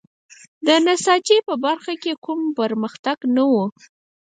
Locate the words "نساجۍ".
0.85-1.39